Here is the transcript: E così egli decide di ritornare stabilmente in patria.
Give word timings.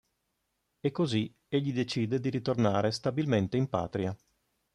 E 0.79 0.89
così 0.89 1.31
egli 1.47 1.71
decide 1.73 2.19
di 2.19 2.29
ritornare 2.31 2.89
stabilmente 2.89 3.55
in 3.55 3.69
patria. 3.69 4.17